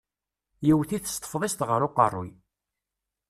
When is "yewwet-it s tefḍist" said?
0.67-1.59